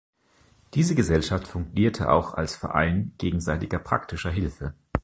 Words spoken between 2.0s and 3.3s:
auch als Verein